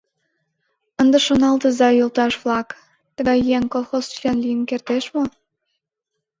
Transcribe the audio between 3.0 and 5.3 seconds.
тыгай еҥ колхоз член лийын кертеш мо?